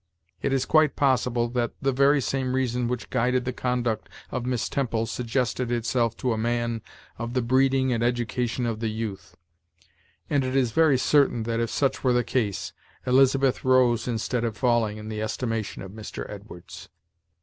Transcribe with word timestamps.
It 0.41 0.51
is 0.51 0.65
quite 0.65 0.95
possible 0.95 1.47
that 1.49 1.73
the 1.79 1.91
very 1.91 2.19
same 2.21 2.53
reason 2.53 2.87
which 2.87 3.11
guided 3.11 3.45
the 3.45 3.53
conduct 3.53 4.09
of 4.31 4.47
Miss 4.47 4.67
Temple 4.67 5.05
suggested 5.05 5.71
itself 5.71 6.17
to 6.17 6.33
a 6.33 6.39
man 6.39 6.81
of 7.19 7.35
the 7.35 7.41
breeding 7.43 7.93
and 7.93 8.01
education 8.03 8.65
of 8.65 8.79
the 8.79 8.89
youth; 8.89 9.37
and 10.27 10.43
it 10.43 10.55
is 10.55 10.71
very 10.71 10.97
certain 10.97 11.43
that, 11.43 11.59
if 11.59 11.69
such 11.69 12.03
were 12.03 12.13
the 12.13 12.23
case, 12.23 12.73
Elizabeth 13.05 13.63
rose 13.63 14.07
instead 14.07 14.43
of 14.43 14.57
falling 14.57 14.97
in 14.97 15.07
the 15.07 15.21
estimation 15.21 15.83
of 15.83 15.91
Mr. 15.91 16.27
Edwards. 16.27 16.89